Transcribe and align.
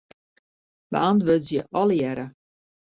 Beäntwurdzje 0.97 1.65
allegearre. 1.83 2.29